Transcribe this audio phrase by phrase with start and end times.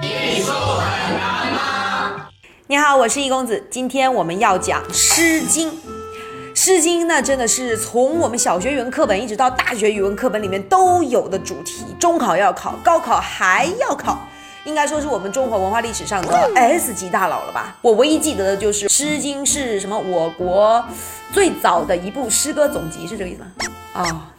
[0.00, 0.42] 你
[2.78, 3.62] 好，我是易公子。
[3.70, 5.68] 今天我们要讲《诗经》。
[6.54, 14.26] 《诗经》那真的是从我们小学语文课本一直到大学语文课本里面都有的主题，中考要考，高考还要考，
[14.64, 17.76] 应该说是我们中国文化历史上的 S 级大佬了吧？
[17.82, 19.98] 我唯一记得的就是《诗经》是什么？
[19.98, 20.82] 我国
[21.32, 23.46] 最早的一部诗歌总集，是这个意思吗？
[23.92, 24.32] 啊。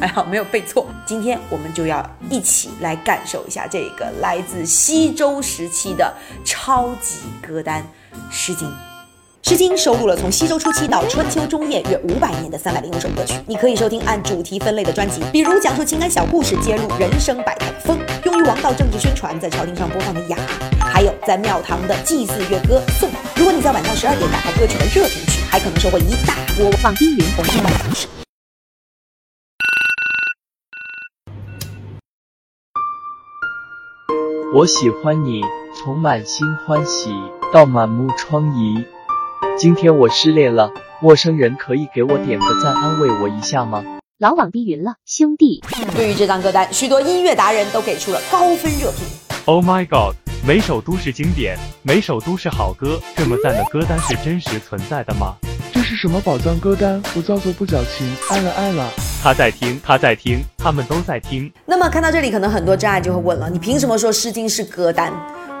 [0.00, 0.86] 还好没有背错。
[1.06, 6.12] 今天我们就要一起来感受一下这个来自西周时期的
[6.42, 7.16] 超级
[7.46, 7.82] 歌单
[8.30, 8.66] 《诗经》。
[9.48, 13.34] 《诗经》收录了从西周初期到春秋中叶约五百年的三百零五首歌曲。
[13.46, 20.36] 你可以收听按主题分类的专辑，比如讲述情感小故事、揭露人生百态的风，用于王道政治宣传，在朝廷上播放的雅，
[20.78, 23.10] 还有在庙堂的祭祀乐歌颂。
[23.36, 28.06] 如果你在晚上十二点打开歌曲的热评区，还可能收获一大波放冰云红星的故事。
[34.52, 35.42] 我喜欢你，
[35.76, 37.14] 从满心欢喜
[37.52, 38.84] 到满目疮痍。
[39.56, 43.84] 今天我失恋了，陌生人可以给我点个赞，安慰我一下吗？
[44.18, 45.62] 老网逼晕了，兄弟。
[45.94, 49.06] 对于这张歌单，许多音乐达人都给出了高分热评。
[49.44, 53.00] Oh my god，每首都是经典，每首都是好歌。
[53.14, 55.36] 这么赞的歌单是真实存在的吗？
[55.72, 57.00] 这是什么宝藏歌单？
[57.14, 58.90] 我造作不矫情，爱了爱了。
[59.22, 61.52] 他在听，他在听，他们都在听。
[61.66, 65.12] 那么看到这里，可能很多真爱就会问了：你凭什么说《诗经》是歌单？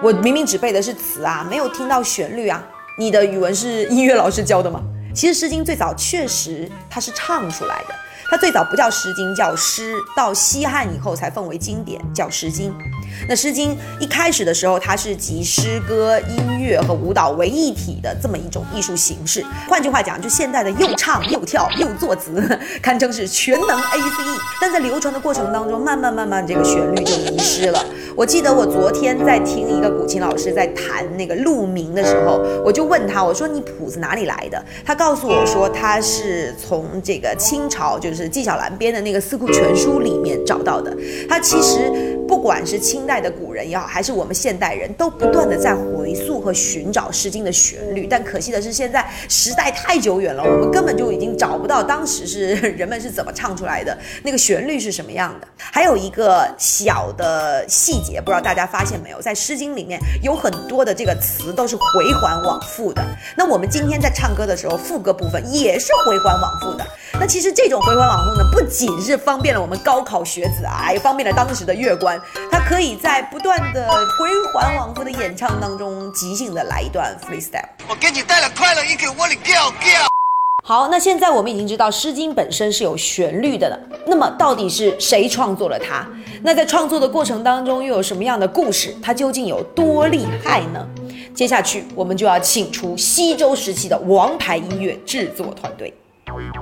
[0.02, 2.64] 我明明只背的是词啊，没有听到旋律啊。
[2.98, 4.80] 你的语文是音乐老师教的吗？
[5.14, 7.94] 其实《诗经》最早确实它是唱出来的。
[8.30, 9.94] 它最早不叫《诗经》，叫诗。
[10.16, 12.72] 到西汉以后才奉为经典，叫《诗经》。
[13.28, 19.44] 那《诗经》一开始的时候，它是集诗歌、音乐和舞蹈为一体的这么一种艺术形式。
[19.68, 22.42] 换句话讲，就现在的又唱又跳又作词，
[22.80, 24.38] 堪称是全能 A C E。
[24.60, 27.84] 但在流传的过程当中，慢慢慢慢这个旋律就迷失了。
[28.16, 34.62] 我记得我昨天在听一个古琴老师在弹那个鹿鸣的时候，我就问他，我说你谱子哪里来的？
[34.84, 38.30] 他告诉我说，他是从这个清朝就是。
[38.30, 40.96] 纪晓岚编的那个《四库全书》里面找到的。
[41.28, 48.06] 他其实不管是清代的古人也好，还是我们现代人都不断的在回溯和寻找《诗经》的旋律。
[48.06, 55.48] 但可惜的是，现在时代太久远了，我们根本就已经找不到当时是人们是怎么唱出来的，那个旋律是什么样的。
[55.58, 63.04] 还有一个小的细节，不知道大家发现没有，在《诗经》里面有很多的这个词都是回环往复的。
[63.36, 66.86] 那我们今天在唱歌的时候，副歌部分也是回环往复的。
[67.14, 72.19] 那其实这种回环往复呢，不仅是方便了我们高考学子啊，也方便了当时的乐官，
[72.50, 77.68] 他可以在不断的回环往复的演唱当中，即兴的来一段 freestyle。
[77.88, 80.08] 我给你带来快乐，一给窝里叫叫。
[80.62, 86.06] 好，那现在我们已经知道《诗经》本身是有旋律的了，那么到底是谁创作了它？
[86.42, 88.94] 那在创作的过程当中又有什么样的故事？
[89.02, 90.86] 它究竟有多厉害呢？
[91.34, 95.92] 接下去我们就要请出西周时期的王牌音乐制作团队。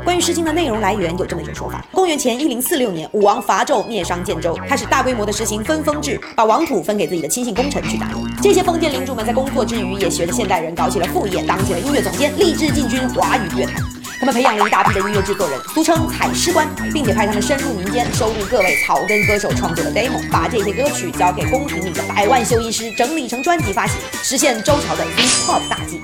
[0.04, 8.14] 关于《诗经》的内容来源有这么一种说法：公元前一零四六年，武王伐纣灭商建州，开始大规模的实行分封制，把王土分给自己的亲信功臣去打理。
[8.42, 13.82] 这些封建领主们在工作之余，也学着现代人搞起了副业，当起了音乐总监，立志进军华语乐坛。
[14.20, 26.00] 他们培养了一大批的音乐制作人，俗称采诗官，并且派他们深入民间，收录各位草根歌手创作的 demo，把这些歌曲交给宫廷里的百万修音师整理成专辑发行，实现周朝的 z pop 大计。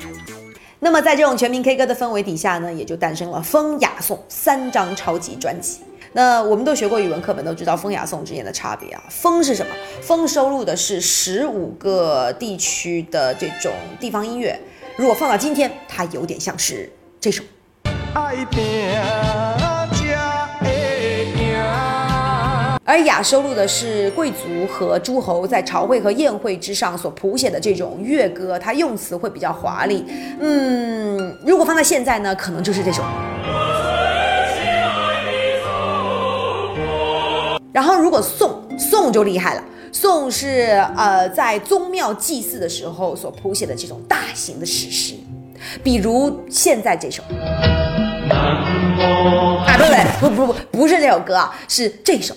[0.85, 5.79] 那么，在这种全民 K 歌的氛围底下呢，也就诞生了《风雅颂》三张超级专辑。
[6.13, 9.03] 那我们都学过语文课本，都知道《风雅颂》之间的差别啊。
[9.09, 9.73] 风是什么？
[10.03, 14.61] 风收录的是十五个地区的这种地方音乐。
[14.97, 17.43] 如果放到今天，它有点像是这首。
[22.95, 30.05] 而雅收录的是贵族和诸侯在朝会和宴会之上所谱写的这种乐歌，它用词会比较华丽。
[30.39, 33.03] 嗯，如果放在现在呢，可能就是这首。
[37.73, 45.15] 然后如果宋，宋就厉害了，宋是呃在宗庙祭祀的时候所谱写的这种大型的史诗，
[45.83, 47.25] 比如现在这首。
[48.31, 49.77] 啊，
[50.21, 52.33] 不不不不不不是这首歌啊，是这首。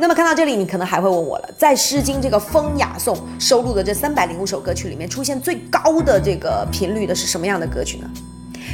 [0.00, 8.08] 那么看到这里，你可能还会问我了，在《诗经》这个《风雅颂》收录的这三百零五首歌曲里面，出现最高的这个频率的是什么样的歌曲呢？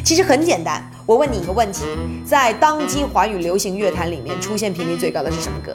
[0.05, 1.85] 其实很简单，我问你一个问题，
[2.25, 5.75] 在当今华语流行乐坛里面出现频率最高的是什么歌？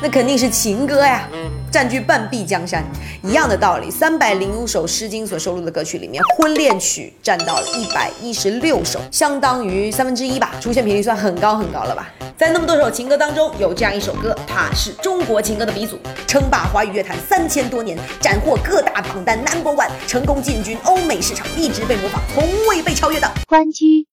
[0.00, 1.28] 那肯定是情歌呀，
[1.72, 2.84] 占据半壁江山。
[3.24, 12.08] 一样的道理，三百零五首《诗经》所收录的歌曲里面，婚恋曲占到了一百一十六首，相当于三分之一吧，出现频率算很高很高了吧？
[12.36, 15.98] 在那么多首情歌当中，有这样一首歌，它是中国情歌的鼻祖，
[16.28, 23.28] 称霸华语乐坛三千多年，斩获各大榜单 number one，成功进军欧美市场，一直被模仿，从未被超越的。
[23.48, 24.06] 关雎，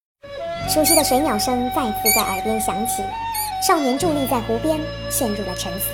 [0.68, 3.04] 熟悉的水鸟声再次在耳边响起。
[3.62, 4.78] 少年伫立在湖边，
[5.10, 5.90] 陷入了沉思。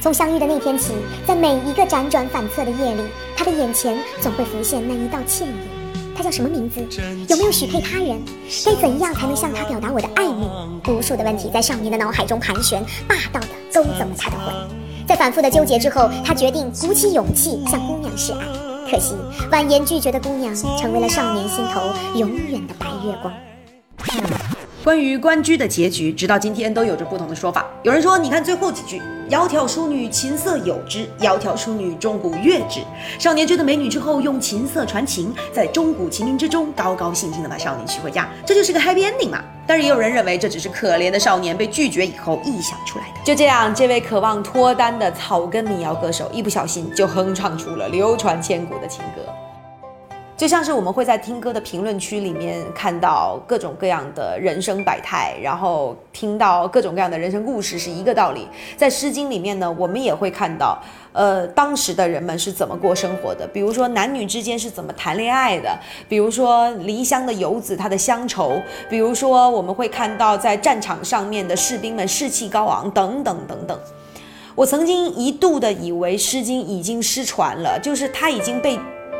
[0.00, 0.92] 从相遇的那天起，
[1.26, 3.02] 在每一个辗转反侧的夜里，
[3.36, 5.54] 他的眼前总会浮现那一道倩影。
[6.16, 6.80] 他叫什么名字？
[7.28, 8.20] 有没有许配他人？
[8.64, 10.80] 该怎样才能向他表达我的爱慕？
[10.86, 14.54] 无数的问题在少年的脑海中盘旋，霸道的勾走了他的魂。
[15.06, 18.90] 在反复的纠结之后，他决定鼓起勇气向姑娘示爱。
[18.90, 19.14] 可惜，
[19.50, 21.82] 婉言拒绝的姑娘，成为了少年心头
[22.18, 24.55] 永远的白月光。
[24.86, 27.66] 关于关雎的结局，直到今天都有着不同的说法。
[27.82, 32.82] 有人说，你看最后几句：“窈窕淑女，琴瑟友之；窈窕淑女，钟鼓乐之。”
[33.18, 39.42] 少年追的美女之后，用琴瑟传情，在钟鼓齐鸣之中，高高兴兴的把少年娶回家，这就是个 happy ending 嘛。
[39.66, 43.20] 但是也有人认为，这只是可怜的少年被拒绝以后臆想出来的。
[43.24, 49.22] 就这样，这位渴望脱单的草根民谣歌手，一不小心就哼唱出了流传千古的情歌。
[50.36, 58.46] 就像是我们会在听歌的评论区里面看到各种各样的人生百态，然后听到各种各样的人生故事，是一个道理。
[58.76, 60.78] 在《诗经》里面呢，我们也会看到，
[61.14, 65.74] 呃，当时的人们是怎么过生活的，比如说男女之间是怎么谈恋爱的，
[66.06, 68.60] 比如说离乡的游子他的乡愁，
[68.90, 73.78] 比如说我们会看到在战场上面的士兵们士气高昂，等等等等。
[74.54, 78.78] 我曾经一度的以为《诗经》已经失传了，就是它已经被。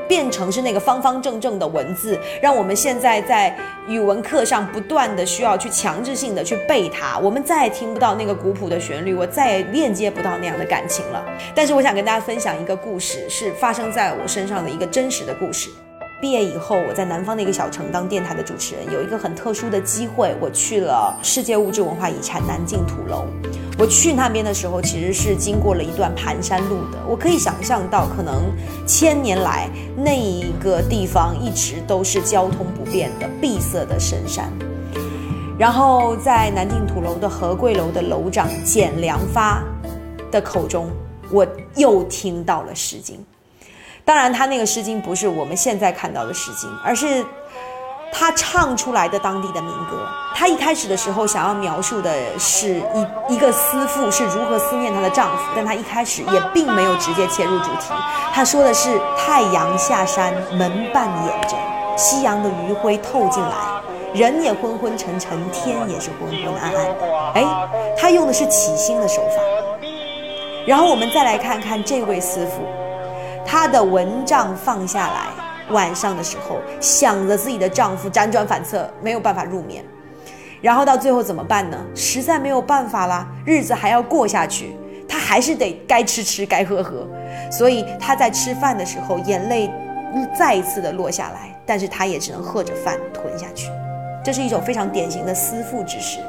[0.08, 3.56] 变成是那个方方正正的文字，让我们现在在
[3.88, 11.25] 语文课上不断的需要去强制性的去背它，我们再也听不到那个古朴的旋律，我再也链接不到那样的感情了。
[11.55, 15.70] 但是我想跟大家分享一个故事，是发生在我身上的一个真实的故事。
[16.18, 23.26] 毕业以后，我在南方的一个小城当电台的主持人，有一个很特殊的机会，我去了世界物质文化遗产南靖土楼。
[23.78, 26.98] 我去那边的时候，其实是经过了一段盘山路的。
[27.06, 28.50] 我可以想象到，可能
[28.86, 34.50] 千年来那一个地方一直都是交通不便的闭塞的深山。
[35.58, 39.62] 然后在南靖土楼的和贵楼的楼长简良发
[40.30, 40.88] 的口中，
[41.30, 41.46] 我
[41.76, 43.16] 又听到了《诗经》。
[44.06, 47.26] 当然，他那个《诗经》不是我们现在看到的《诗经》，而是。
[48.19, 52.81] 他唱出来的当地的民歌，他一开始的时候想要描述的是
[53.29, 57.93] 一一个思妇是如何思念她的丈夫，但他一开始也并没有直接切入主题。
[58.32, 61.56] 他说的是太阳下山，门半掩着，
[61.94, 63.50] 夕阳的余晖透进来，
[64.14, 67.32] 人也昏昏沉沉，天也是昏昏暗暗的。
[67.35, 67.44] 哎，
[67.99, 69.43] 他用的是起心的手法。
[70.64, 72.62] 然后我们再来看看这位思妇，
[73.46, 75.46] 她的蚊帐放下来。
[75.70, 79.84] 晚上的时候，想着自己的丈夫辗转反侧，没有办法入眠，
[80.60, 81.76] 然后到最后怎么办呢？
[81.93, 84.76] 实在没有办法啦，日子还要过下去，
[85.08, 87.04] 她还是得该吃吃，该喝喝，
[87.50, 89.69] 所以她在吃饭的时候，眼泪
[90.38, 93.69] 再一次的落下来，但是她也只能喝着饭吞下去，
[94.25, 96.20] 这是一种非常典型的思妇之诗。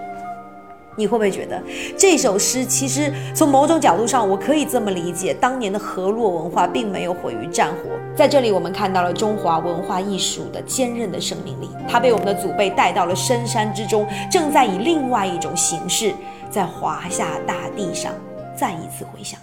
[0.97, 1.61] 你会不会觉得
[1.95, 7.91] 这首诗其实从某种角度上，我可以这么理解：当年的河洛文化并没有毁于战火。
[8.15, 16.11] 在这里，我们看到了中华文化艺术的坚韧的生命力，它被我们的祖辈带到了深山之中，正在以另外一种形式，
[16.49, 18.11] 在华夏大地上
[18.55, 19.39] 再一次回响。